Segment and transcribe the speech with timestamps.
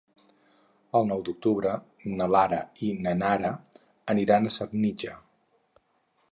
[0.99, 1.73] El nou d'octubre
[2.21, 3.53] na Lara i na Nara
[4.15, 5.17] aniran a Senija.